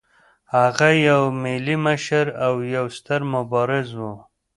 [0.55, 4.01] هغه یو ملي مشر او یو ستر مبارز و.